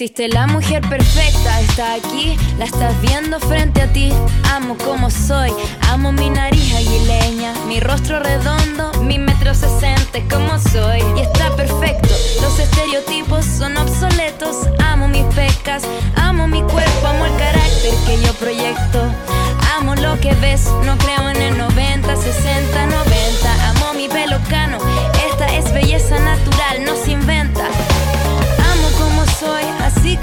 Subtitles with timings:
[0.00, 4.12] Existe la mujer perfecta, está aquí, la estás viendo frente a ti.
[4.54, 5.50] Amo como soy,
[5.90, 11.02] amo mi nariz aguileña, mi rostro redondo, mi metro sesenta como soy.
[11.16, 14.68] Y está perfecto, los estereotipos son obsoletos.
[14.84, 15.82] Amo mis pecas,
[16.14, 19.02] amo mi cuerpo, amo el carácter que yo proyecto.
[19.76, 23.70] Amo lo que ves, no creo en el 90, 60, 90.
[23.70, 24.78] Amo mi pelo cano,
[25.28, 26.77] esta es belleza natural,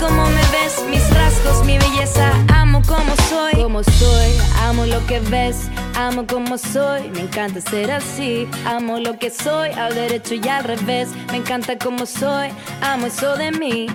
[0.08, 4.32] como me ves, mis rasgos, mi belleza, amo como soy, como soy,
[4.62, 9.70] amo lo que ves, amo como soy, me encanta ser así, amo lo que soy,
[9.72, 12.50] al derecho y al revés, me encanta como soy,
[12.82, 13.88] amo eso de mí.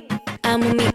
[0.43, 0.90] Amo mi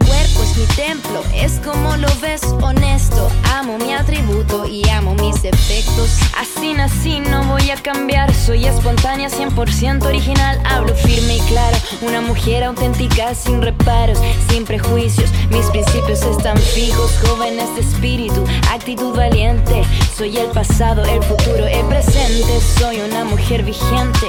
[0.57, 3.29] mi templo, es como lo ves, honesto.
[3.53, 6.17] Amo mi atributo y amo mis efectos.
[6.37, 8.33] Así nací, no voy a cambiar.
[8.33, 10.61] Soy espontánea, 100% original.
[10.65, 15.29] Hablo firme y claro, una mujer auténtica, sin reparos, sin prejuicios.
[15.49, 19.83] Mis principios están fijos, jóvenes de espíritu, actitud valiente.
[20.17, 22.59] Soy el pasado, el futuro, el presente.
[22.77, 24.27] Soy una mujer vigente.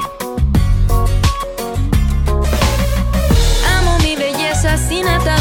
[4.89, 5.36] sin ataduras.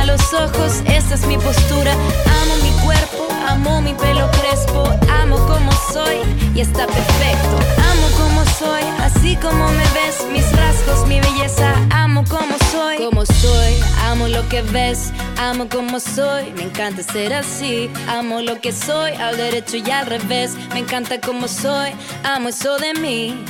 [0.00, 1.92] A los ojos, esta es mi postura.
[1.92, 4.84] Amo mi cuerpo, amo mi pelo crespo.
[5.20, 6.20] Amo como soy
[6.54, 7.56] y está perfecto.
[7.90, 10.24] Amo como soy, así como me ves.
[10.32, 11.74] Mis rasgos, mi belleza.
[11.90, 13.74] Amo como soy, como soy.
[14.06, 16.50] Amo lo que ves, amo como soy.
[16.56, 17.90] Me encanta ser así.
[18.08, 20.52] Amo lo que soy, al derecho y al revés.
[20.72, 21.90] Me encanta como soy.
[22.24, 23.44] Amo eso de mí.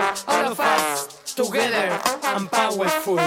[0.00, 3.20] All of us together and powerful.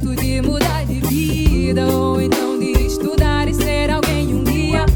[0.00, 4.86] momento de mudar de vida ou então de estudar e ser alguém um dia.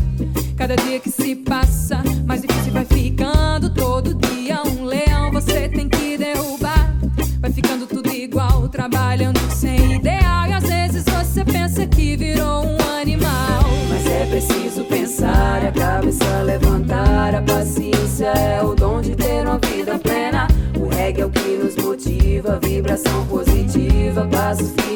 [0.57, 4.63] Cada dia que se passa, mais difícil vai ficando todo dia.
[4.63, 6.95] Um leão você tem que derrubar.
[7.41, 10.47] Vai ficando tudo igual, trabalhando sem ideal.
[10.49, 13.65] E às vezes você pensa que virou um animal.
[13.89, 17.35] Mas é preciso pensar, a cabeça levantar.
[17.35, 20.49] A paciência é o dom de ter uma vida plena.
[20.79, 24.94] O reggae é o que nos motiva, vibração positiva, passos firmes.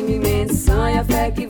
[0.59, 1.48] Sai a fé que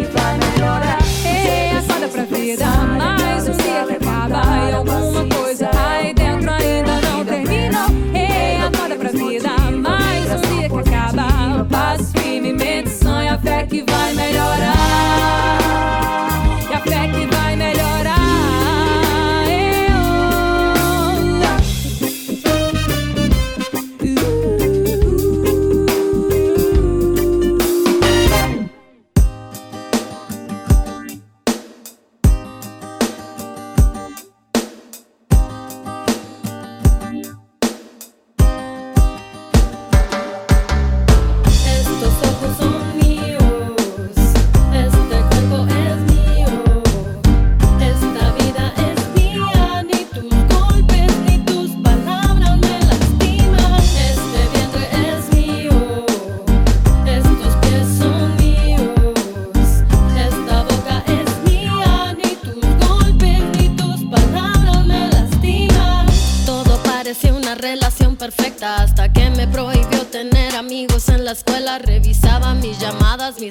[0.00, 0.47] you find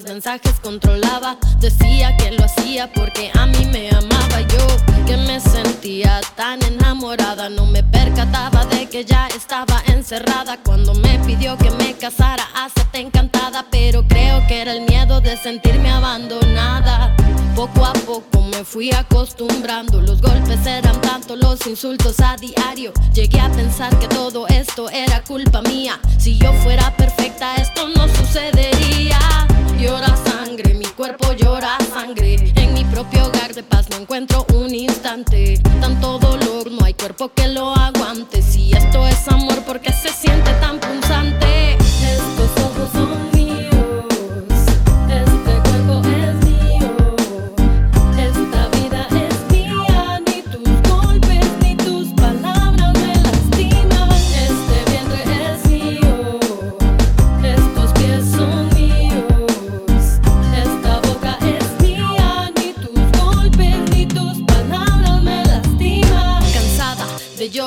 [0.07, 1.37] mensajes controlaba.
[1.59, 4.41] Decía que lo hacía porque a mí me amaba.
[4.41, 10.57] Yo que me sentía tan enamorada, no me percataba de que ya estaba encerrada.
[10.63, 13.65] Cuando me pidió que me casara, hasta encantada.
[13.69, 17.15] Pero creo que era el miedo de sentirme abandonada.
[17.55, 22.93] Poco a poco me fui acostumbrando, los golpes eran tanto, los insultos a diario.
[23.13, 25.99] Llegué a pensar que todo esto era culpa mía.
[26.17, 29.46] Si yo fuera perfecta, esto no sucedería
[29.77, 32.35] llora sangre, mi cuerpo llora sangre.
[32.55, 35.59] En mi propio hogar de paz no encuentro un instante.
[35.79, 38.41] Tanto dolor, no hay cuerpo que lo aguante.
[38.41, 40.06] Si esto es amor, porque se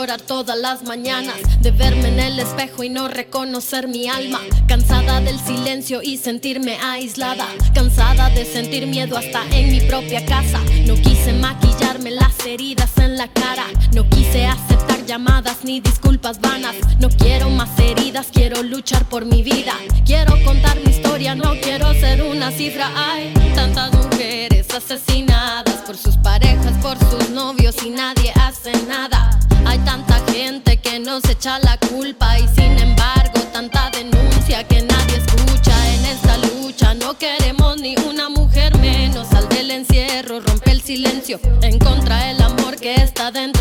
[0.07, 4.41] todas las mañanas de verme en el espejo y no reconocer mi alma.
[4.67, 7.47] Cansada del silencio y sentirme aislada.
[7.75, 10.59] Cansada de sentir miedo hasta en mi propia casa.
[10.87, 13.67] No quise maquillarme las heridas en la cara.
[13.93, 14.70] No quise hacer
[15.11, 19.75] llamadas ni disculpas vanas, no quiero más heridas, quiero luchar por mi vida,
[20.07, 22.93] quiero contar mi historia, no quiero ser una cifra.
[22.95, 29.37] Hay tantas mujeres asesinadas por sus parejas, por sus novios y nadie hace nada.
[29.67, 35.17] Hay tanta gente que nos echa la culpa y sin embargo tanta denuncia que nadie
[35.17, 36.95] escucha en esta lucha.
[36.95, 39.27] No queremos ni una mujer menos.
[39.27, 41.41] Sal del encierro, rompe el silencio.
[41.63, 43.60] En contra del amor que está dentro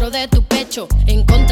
[1.07, 1.48] En contra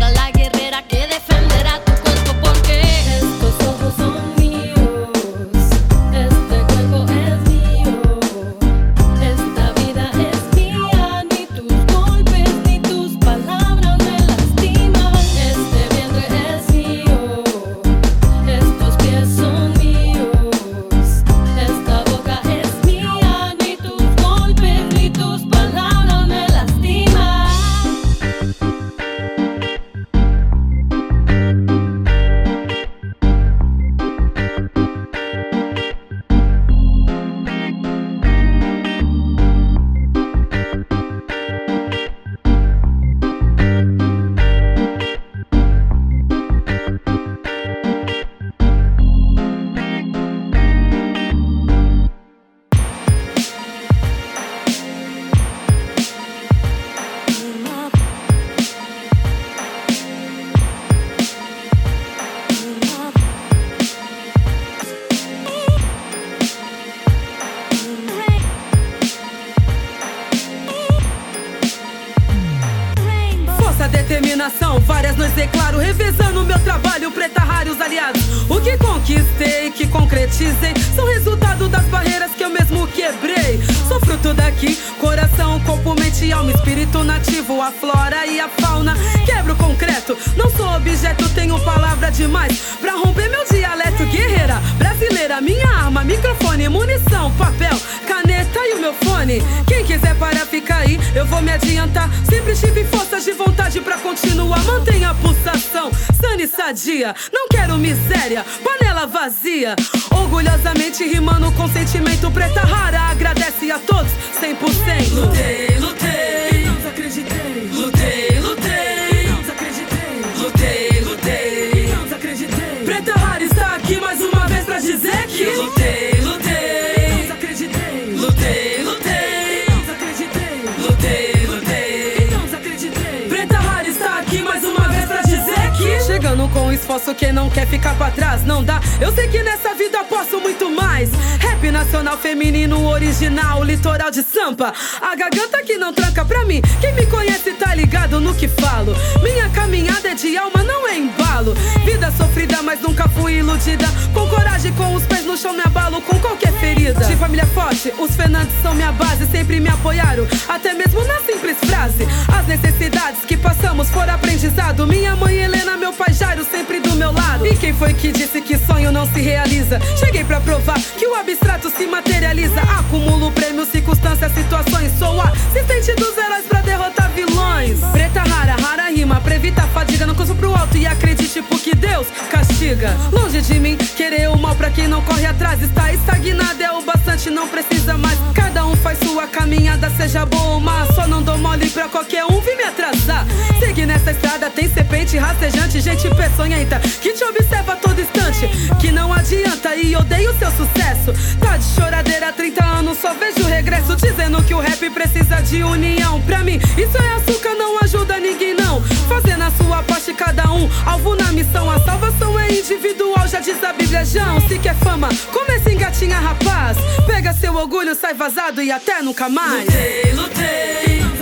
[136.97, 139.86] Esforço quem não quer ficar pra trás Não dá, eu sei que nessa vida
[140.17, 141.09] posso muito mais.
[141.39, 144.73] Rap nacional feminino original Litoral de Sampa.
[144.99, 146.59] A garganta que não tranca pra mim.
[146.81, 148.95] Quem me conhece tá ligado no que falo.
[149.21, 151.53] Minha caminhada é de alma, não é embalo.
[151.85, 153.85] Vida sofrida, mas nunca fui iludida.
[154.11, 157.05] Com coragem, com os pés no chão me abalo Com qualquer ferida.
[157.05, 161.57] De família forte, os Fernandes são minha base Sempre me apoiaram, até mesmo na simples
[161.59, 162.07] frase.
[162.35, 164.87] As necessidades que passamos foram aprendizado.
[164.87, 167.45] Minha mãe Helena, meu pai Jairo sempre do meu lado.
[167.45, 169.79] E quem foi que disse que sonho não se realiza?
[170.07, 172.61] Cheguei pra provar que o abstrato se materializa.
[172.61, 174.89] Acumulo prêmios, circunstâncias, situações.
[174.97, 177.77] Sou assistente dos heróis pra derrotar vilões.
[177.91, 180.05] Preta rara, rara rima, previta a fadiga.
[180.05, 182.95] Não curso pro alto e acredite porque Deus castiga.
[183.11, 185.61] Longe de mim, querer o mal pra quem não corre atrás.
[185.61, 188.17] Está estagnado é o bastante, não precisa mais.
[188.33, 190.85] Cada um faz sua caminhada, seja boa ou má.
[190.95, 193.27] Só não dou mole pra qualquer um vir me atrasar.
[193.59, 195.81] Seguir nessa estrada tem serpente rastejante.
[195.81, 198.47] Gente peçonhenta que te observa a todo instante.
[198.79, 201.13] Que não adianta e odeio seu sucesso.
[201.39, 203.95] Tá de choradeira há 30 anos, só vejo regresso.
[203.95, 208.53] Dizendo que o rap precisa de união Pra mim, isso é açúcar, não ajuda ninguém
[208.53, 208.81] não.
[209.07, 213.63] Fazendo a sua parte cada um Alvo na missão, a salvação é individual Já diz
[213.63, 216.77] a Bíblia, João, se quer fama Comece a engatinhar, rapaz.
[217.05, 219.65] Pega seu orgulho, sai vazado e até nunca mais.
[219.65, 221.16] Lutei, lutei,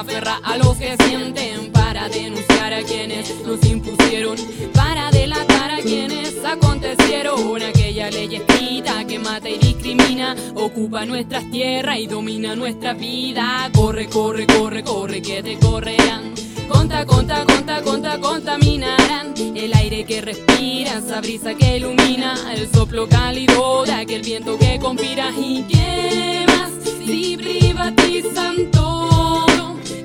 [0.00, 4.36] aferra a los que sienten para denunciar a quienes nos impusieron,
[4.74, 7.62] para delatar a quienes acontecieron.
[7.62, 13.70] Aquella ley escrita que mata y discrimina, ocupa nuestras tierras y domina nuestra vida.
[13.74, 16.34] Corre, corre, corre, corre, que te correrán.
[16.68, 23.08] Conta, conta, conta, conta, contaminarán el aire que respiras, esa brisa que ilumina, el soplo
[23.08, 26.70] cálido de aquel viento que conspira y qué más
[27.06, 28.70] si privatizan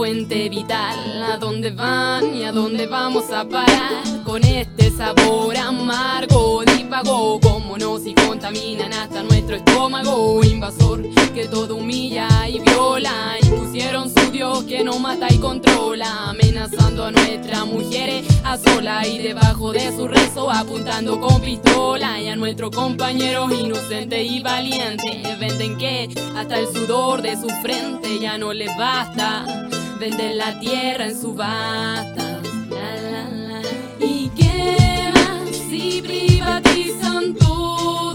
[0.00, 6.62] fuente vital, a dónde van y a dónde vamos a parar con este sabor amargo,
[6.64, 11.02] divago, como nos y contaminan hasta nuestro estómago, invasor
[11.34, 17.10] que todo humilla y viola, impusieron su Dios que no mata y controla, amenazando a
[17.10, 22.20] nuestras mujeres a sola y debajo de su rezo apuntando con pistola.
[22.20, 28.18] Y a nuestros compañeros inocentes y valientes venden que hasta el sudor de su frente
[28.18, 29.44] ya no les basta,
[30.00, 32.16] venden la tierra en la,
[32.70, 33.62] la.
[34.00, 38.14] ¿Y qué más si privatizan todo?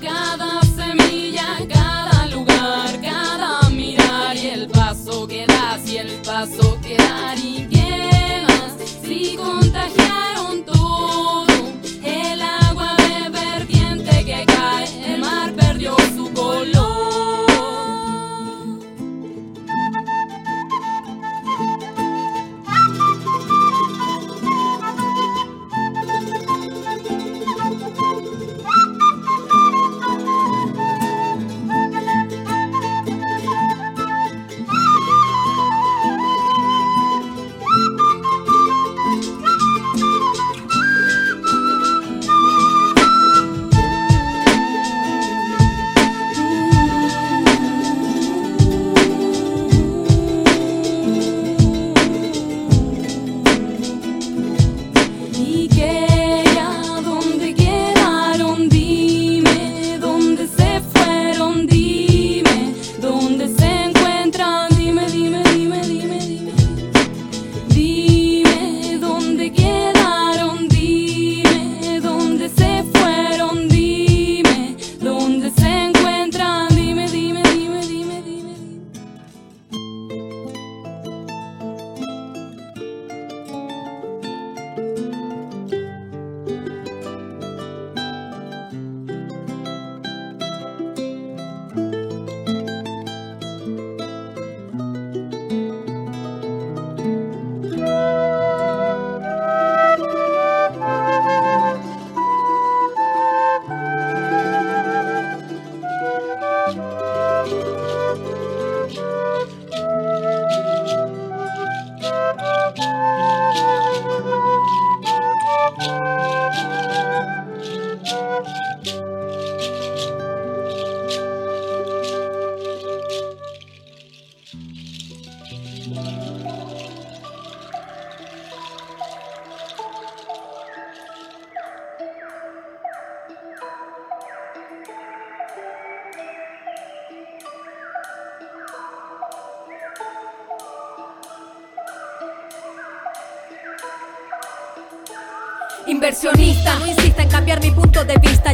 [0.00, 6.96] Cada semilla, cada lugar, cada mirar y el paso que das y el paso que
[6.96, 7.36] dar.
[7.36, 10.03] ¿Y qué más si contagiaron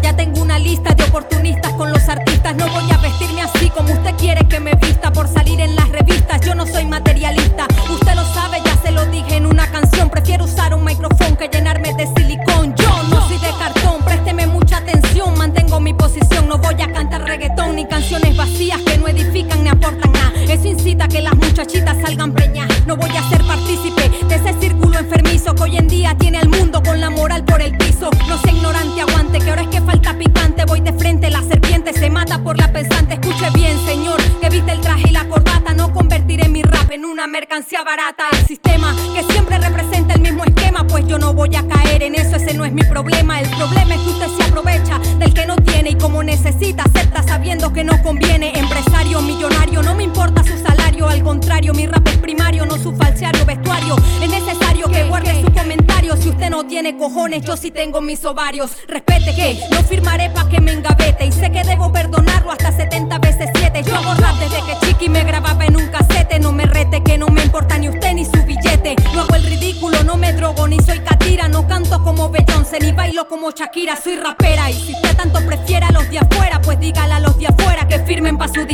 [0.02, 2.54] Ya tengo una lista de oportunistas con los artistas.
[2.54, 5.88] No voy a vestirme así como usted quiere que me vista por salir en las
[5.88, 6.40] revistas.
[6.42, 7.66] Yo no soy materialista.
[7.90, 10.08] Usted lo sabe, ya se lo dije en una canción.
[10.08, 12.74] Prefiero usar un micrófono que llenarme de silicón.
[12.76, 15.36] Yo no soy de cartón, présteme mucha atención.
[15.36, 16.48] Mantengo mi posición.
[16.48, 20.32] No voy a cantar reggaetón ni canciones vacías que no edifican ni aportan nada.
[20.48, 22.68] Eso incita a que las muchachitas salgan preñas.
[22.86, 26.48] No voy a ser partícipe de ese círculo enfermizo que hoy en día tiene al
[26.48, 27.76] mundo con la moral por el
[37.90, 38.28] barata.
[38.30, 42.14] El sistema que siempre representa el mismo esquema, pues yo no voy a caer en
[42.14, 43.40] eso, ese no es mi problema.
[43.40, 47.24] El problema es que usted se aprovecha del que no tiene y como necesita, acepta
[47.24, 48.52] sabiendo que no conviene.
[48.54, 52.94] Empresario, millonario, no me importa su salario, al contrario, mi rap es primario, no su
[52.94, 53.96] falseario vestuario.
[54.22, 56.16] Es necesario que guarde su comentario.
[56.16, 58.70] Si usted no tiene cojones, yo sí tengo mis ovarios.
[58.86, 61.26] Respete que no firmaré pa' que me engavete.
[61.26, 62.09] Y sé que debo perdonarlo
[72.78, 73.96] ni bailo como Shakira.
[73.96, 77.36] Soy rapera y si usted tanto prefiere a los de afuera, pues dígale a los
[77.38, 78.64] de afuera que firmen pa' su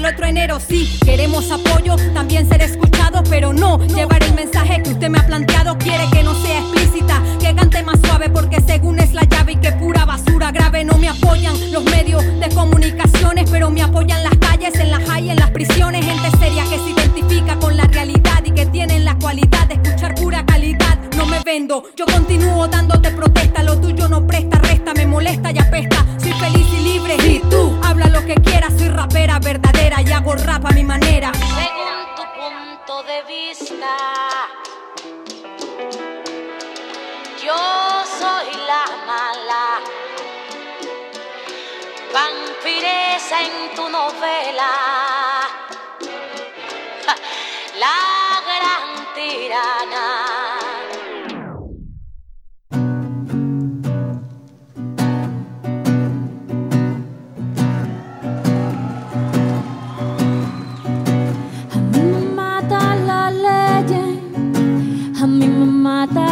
[0.00, 0.58] el otro enero.
[0.66, 5.26] Sí, queremos apoyo, también ser escuchados, pero no llevar el mensaje que usted me ha
[5.26, 5.76] planteado.
[5.76, 9.56] Quiere que no sea explícita, que cante más suave porque según es la llave y
[9.56, 14.36] que pura basura grave no me apoyan los medios de comunicaciones, pero me apoyan las
[14.38, 18.42] calles, en las high, en las prisiones, gente seria que se identifica con la realidad
[18.44, 20.98] y que tienen la cualidad de escuchar pura calidad.
[21.16, 25.58] No me vendo, yo continúo dándote protesta, lo tuyo no presta, resta, me molesta y
[25.58, 26.06] apesta.
[26.18, 29.69] Soy feliz y libre y tú habla lo que quieras, soy rapera verdadera y
[30.74, 31.32] mi manera.
[31.32, 33.96] Según tu punto de vista,
[37.44, 37.56] yo
[38.04, 39.80] soy la mala.
[42.12, 44.70] Vampiresa en tu novela,
[47.80, 50.39] la gran tirana.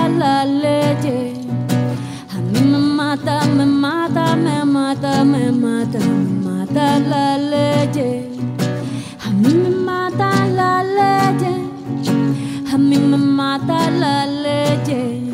[0.09, 1.49] La ley,
[2.35, 8.41] a mí me mata, me mata, me mata, me mata, me mata la ley,
[9.25, 11.37] a mí me mata la ley,
[12.73, 15.33] a mí me mata la ley,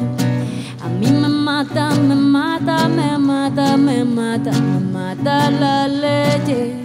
[0.82, 6.84] a mí me mata, me mata, me mata, me mata, me mata la ley.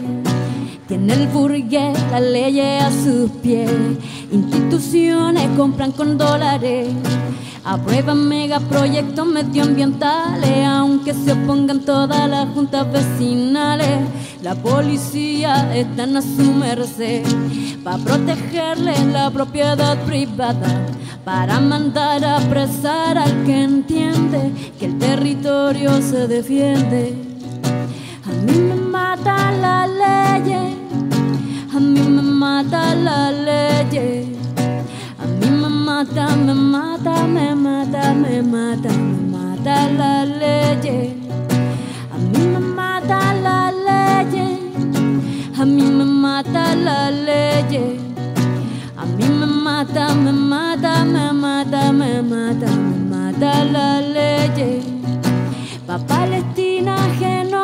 [0.87, 3.71] Tiene el burgués la ley a sus pies.
[4.31, 6.87] Instituciones compran con dólares.
[7.63, 13.99] Aprueban megaproyectos medioambientales, aunque se opongan todas las juntas vecinales.
[14.41, 17.23] La policía está a su merced
[17.83, 20.85] para protegerle la propiedad privada,
[21.25, 27.15] para mandar a apresar al que entiende que el territorio se defiende.
[28.25, 30.53] A mí me mata la ley,
[31.75, 34.37] a mí me mata la ley,
[35.17, 41.13] a mí me mata, me mata, me mata, me mata, me mata la ley,
[42.13, 44.39] a mí me mata la ley,
[45.59, 47.99] a mí me mata la ley,
[48.97, 54.83] a mí me mata, me mata, me mata, me mata, me mata la ley.
[55.87, 56.95] Pa' Palestina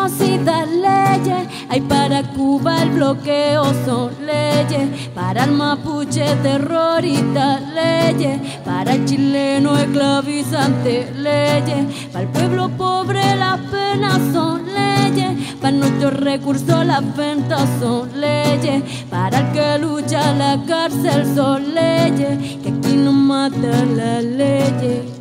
[0.05, 8.93] genocida leyes, hay para Cuba el bloqueo son leyes, para el mapuche terrorista leyes, para
[8.93, 16.85] el chileno esclavizante leyes, para el pueblo pobre las penas son leyes, para nuestros recursos
[16.85, 23.11] las ventas son leyes, para el que lucha la cárcel son leyes, que aquí no
[23.11, 25.11] mata la ley.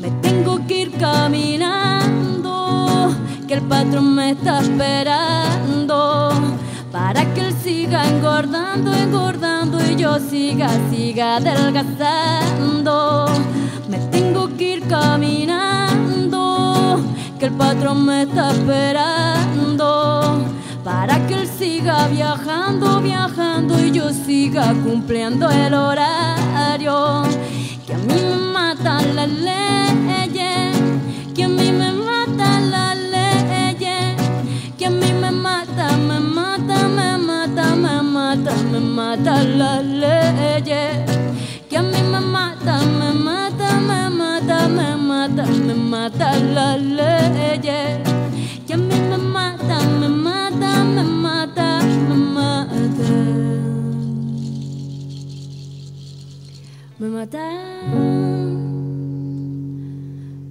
[0.00, 2.05] Me tengo que ir caminando,
[3.46, 6.30] que el patrón me está esperando.
[6.90, 13.26] Para que él siga engordando, engordando y yo siga, siga adelgazando.
[13.88, 16.34] Me tengo que ir caminando,
[17.38, 20.38] que el patrón me está esperando.
[20.82, 27.22] Para que él siga viajando, viajando y yo siga cumpliendo el horario.
[27.86, 29.66] Que a mí me mata la ley,
[31.34, 31.95] que a mí me
[39.16, 40.98] matan las leyes,
[41.68, 48.00] que a mí me mata, me mata, me mata, me mata, me mata las leyes,
[48.66, 52.66] que a mí me mata, me mata, me mata, me mata.
[56.98, 57.50] Me mata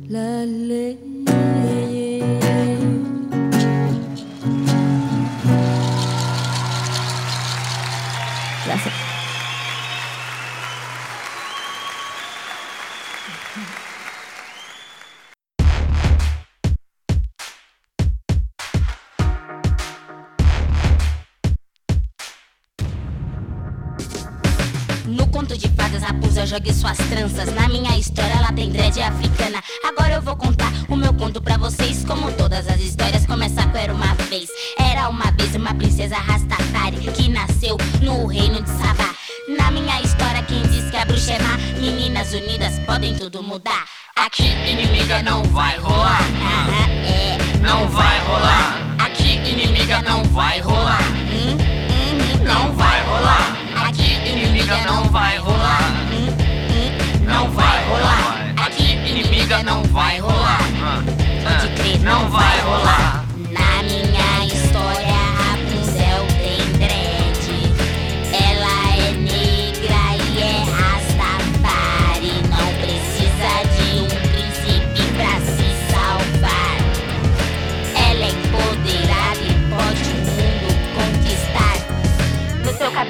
[0.07, 1.14] las leyes.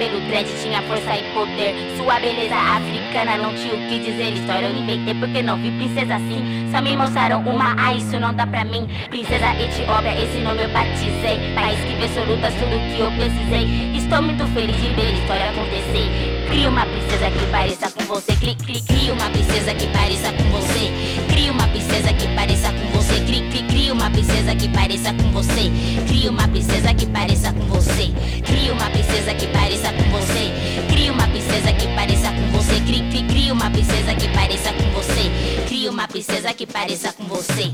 [0.06, 1.74] Cabelo dread tinha força e poder.
[1.98, 4.34] Sua beleza africana não tinha o que dizer.
[4.34, 6.70] História eu inventei porque não vi princesa assim.
[6.72, 8.88] Só me mostraram uma, ah, isso não dá pra mim.
[9.10, 11.54] Princesa Etiópia, esse nome eu batizei.
[11.56, 13.96] País que vê lutas, tudo que eu precisei.
[13.96, 16.46] Estou muito feliz de ver a história acontecer.
[16.50, 18.36] Cria uma princesa que pareça com você.
[18.36, 20.91] Cri, cri, cria uma princesa que pareça com você.
[21.30, 23.20] Cria uma princesa que pareça com você.
[23.22, 25.72] Cri, cri, uma princesa que pareça com você.
[26.08, 28.13] Cria uma princesa que pareça com você.
[28.46, 30.52] Cria uma princesa que pareça com você.
[30.90, 32.80] Cria uma princesa que pareça com você.
[32.82, 35.32] Cri, cri, cria uma princesa que pareça com você.
[35.68, 37.72] Cria uma princesa que pareça com você.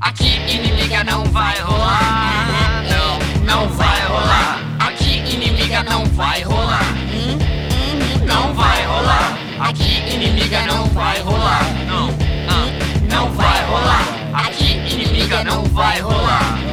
[0.00, 2.84] Aqui inimiga não vai rolar.
[2.88, 4.60] Não, não vai rolar.
[4.80, 6.84] Aqui inimiga não vai rolar.
[8.24, 9.38] Não vai rolar.
[9.60, 11.65] Aqui inimiga não vai rolar.
[15.26, 16.65] Inimiga não vai rolar.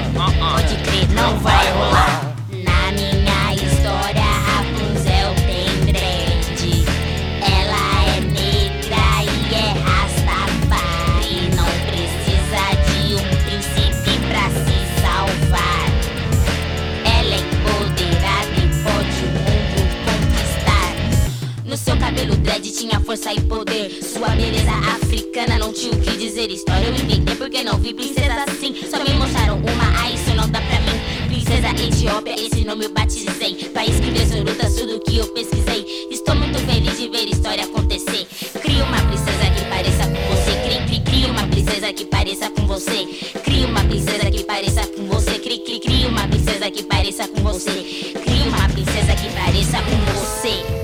[23.13, 23.91] Força e poder.
[24.01, 26.49] Sua beleza africana não tinha o que dizer.
[26.49, 28.73] História eu inventei porque não vi princesa assim.
[28.89, 30.99] Só me mostraram uma, ah, isso não dá pra mim.
[31.27, 33.69] Princesa Etiópia, esse nome eu batizei.
[33.71, 35.85] País que lutas, tudo que eu pesquisei.
[36.09, 38.25] Estou muito feliz de ver história acontecer.
[38.59, 40.51] Cria uma princesa que pareça com você.
[40.63, 43.05] Cri, cri, cria uma princesa que pareça com você.
[43.43, 45.37] Cria uma princesa que pareça com você.
[45.37, 47.83] Cri, cri, cria uma princesa que pareça com você.
[48.23, 50.82] Cria uma princesa que pareça com você.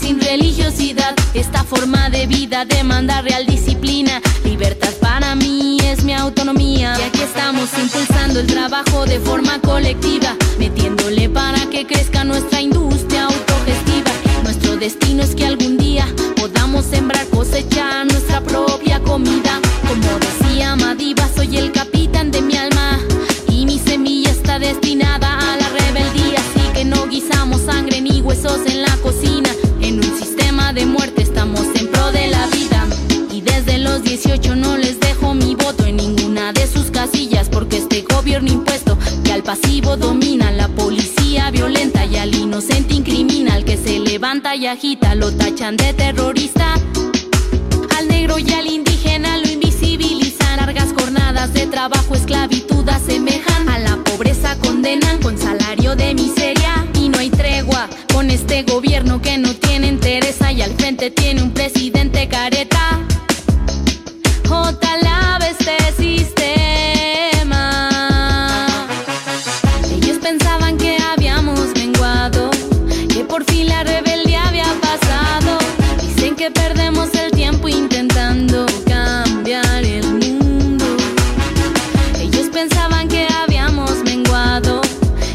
[0.00, 1.14] Sin religiosidad.
[1.34, 4.20] Esta forma de vida demanda real disciplina.
[4.44, 6.94] Libertad para mí es mi autonomía.
[6.98, 13.24] Y aquí estamos impulsando el trabajo de forma colectiva, metiéndole para que crezca nuestra industria
[13.24, 14.10] autogestiva.
[14.42, 16.06] Nuestro destino es que algún día
[16.36, 19.60] podamos sembrar, cosechar nuestra propia comida.
[19.86, 21.97] Como decía Madiba, soy el capitán
[39.48, 45.14] pasivo domina la policía violenta y al inocente incrimina al que se levanta y agita
[45.14, 46.74] lo tachan de terrorista.
[47.96, 53.70] Al negro y al indígena lo invisibilizan largas jornadas de trabajo esclavitud asemejan.
[53.70, 56.86] A la pobreza condenan con salario de miseria.
[57.00, 61.42] Y no hay tregua con este gobierno que no tiene interés y al frente tiene
[61.42, 63.00] un presidente careta.
[73.38, 75.58] Por fin la rebeldía había pasado.
[76.02, 80.84] Dicen que perdemos el tiempo intentando cambiar el mundo.
[82.18, 84.80] Ellos pensaban que habíamos menguado,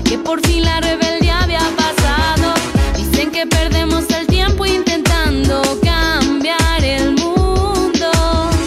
[0.04, 2.54] que por fin la rebeldía había pasado.
[2.98, 8.12] Dicen que perdemos el tiempo intentando cambiar el mundo.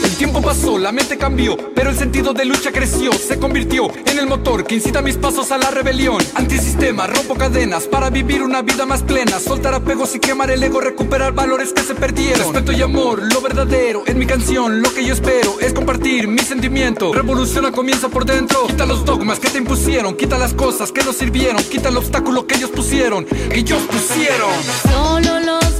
[0.02, 4.18] El tiempo pasó, la mente cambió, pero el sentido de lucha creció, se convirtió en
[4.18, 6.18] el motor que incita mis pasos a la rebelión.
[6.34, 10.80] Antisistema, rompo cadenas para vivir una vida más plena, soltar apegos y quemar el ego,
[10.80, 12.40] recuperar valores que se perdieron.
[12.40, 16.40] Respeto y amor, lo verdadero, en mi canción, lo que yo espero es compartir mi
[16.40, 17.12] sentimiento.
[17.12, 21.12] Revoluciona comienza por dentro, quita los dogmas que te impusieron, quita las cosas que no
[21.12, 24.50] sirvieron, quita el obstáculo que ellos pusieron, ellos pusieron.
[24.90, 25.75] Solo los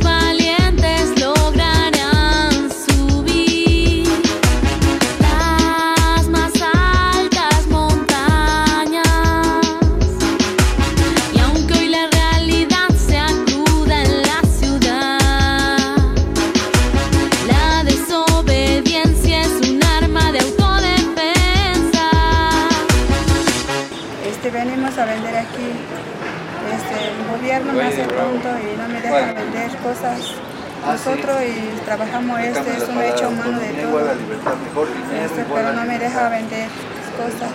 [28.03, 30.35] y no me deja vender cosas.
[30.85, 34.11] Nosotros y trabajamos este, es un hecho humano de todo.
[34.11, 36.69] Este, pero no me deja vender
[37.17, 37.51] cosas.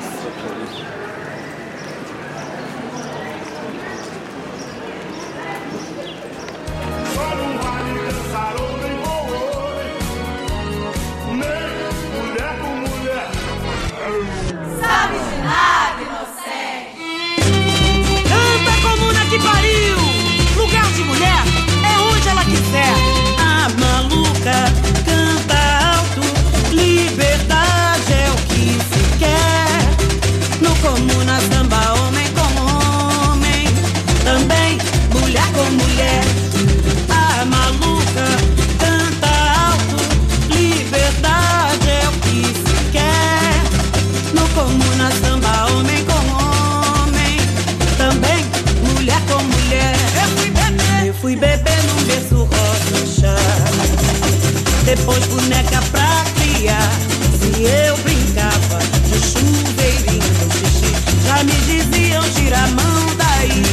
[54.96, 56.92] Depois boneca pra criar.
[57.40, 58.78] Se eu brincava
[59.08, 60.94] de chuveirinho no xixi,
[61.26, 63.64] já me diziam tira a mão daí.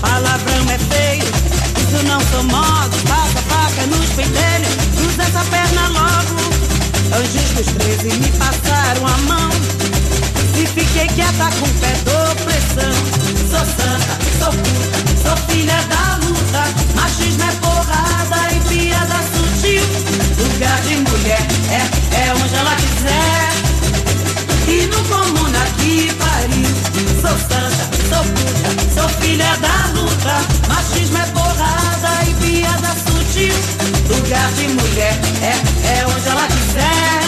[0.00, 1.24] Palavrão é feio,
[1.80, 3.02] isso não são modos.
[3.08, 6.38] Passa faca nos pentelhos, cruza essa perna logo.
[7.18, 9.50] Anjos dos 13 me passaram a mão.
[10.58, 12.94] E fiquei quieta com pé do pressão.
[13.50, 16.62] Sou santa, sou puta, sou filha da luta.
[16.94, 19.82] Machismo é porrada e piada sutil.
[20.38, 23.52] Lugar de mulher é, é onde ela quiser.
[24.66, 26.70] E no comuna que pariu.
[27.20, 30.40] Sou santa, sou puta, sou filha da luta.
[30.68, 33.54] Machismo é porrada e piada sutil.
[34.08, 37.26] Lugar de mulher é, é onde ela quiser.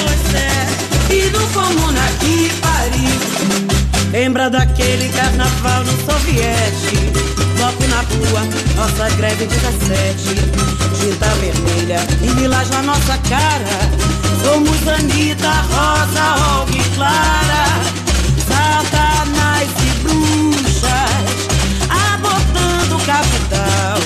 [1.11, 2.78] E no comuna que pariu.
[4.11, 6.97] Lembra daquele carnaval no soviete?
[7.57, 8.43] Bloco na rua,
[8.75, 10.35] nossa greve 17.
[10.99, 13.79] Tinta vermelha e milagre na nossa cara.
[14.43, 17.65] Somos Anitta, Rosa, Olga e Clara.
[18.49, 21.49] Satanás e bruxas
[21.91, 24.01] abortando o capital.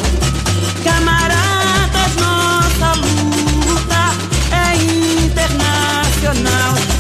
[0.83, 4.03] Camaradas, nossa luta
[4.51, 4.75] é
[5.25, 6.92] internacional.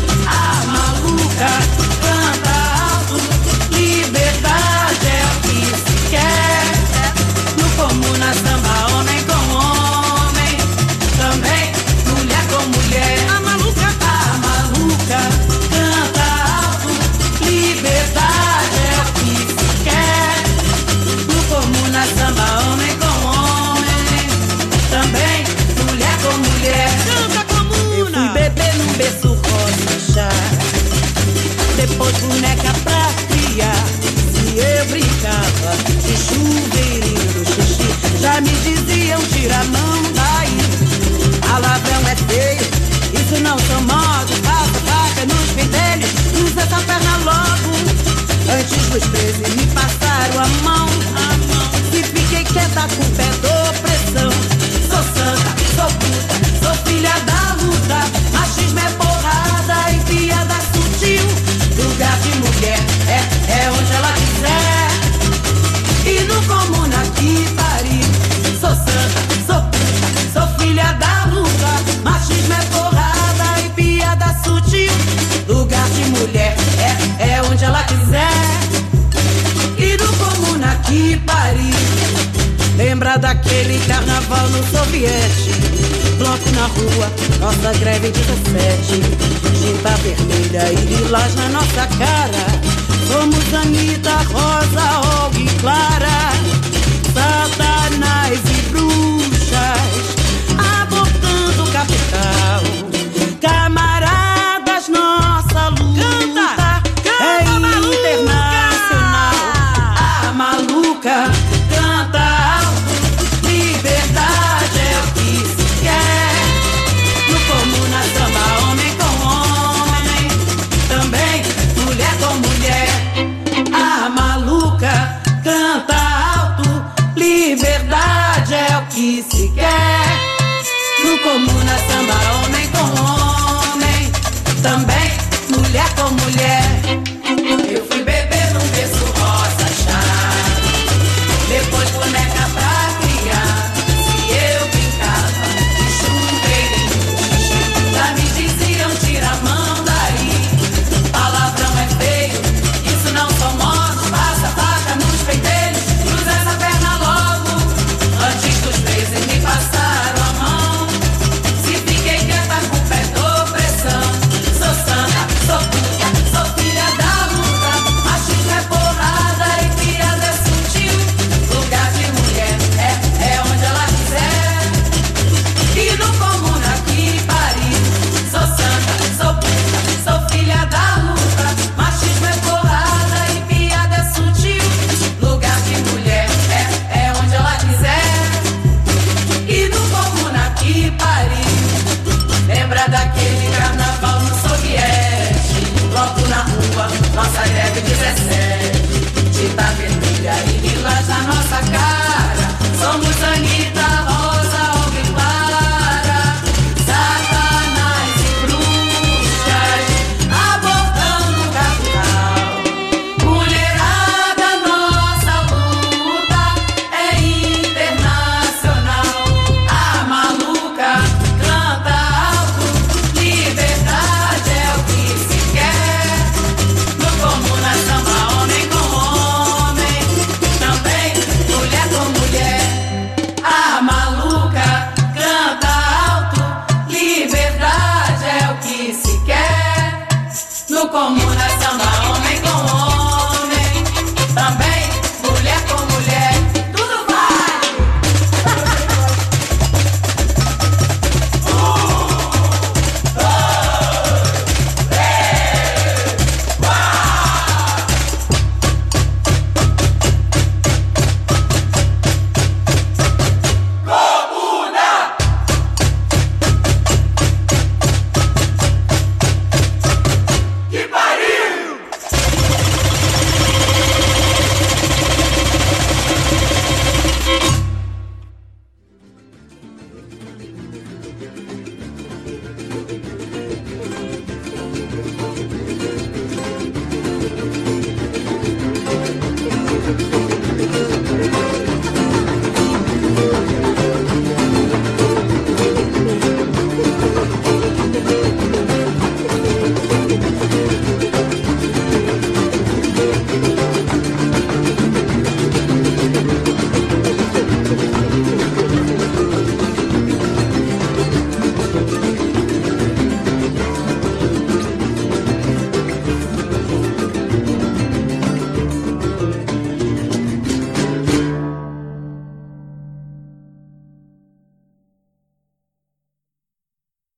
[94.03, 95.02] muita rosa